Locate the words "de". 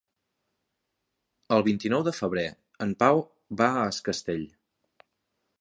2.09-2.15